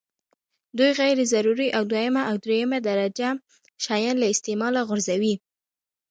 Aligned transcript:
دوی 0.77 0.91
غیر 0.99 1.17
ضروري 1.33 1.67
او 1.77 1.83
دویمه 1.91 2.21
او 2.29 2.35
درېمه 2.45 2.77
درجه 2.89 3.29
شیان 3.85 4.15
له 4.19 4.27
استعماله 4.33 4.81
غورځوي. 4.89 5.35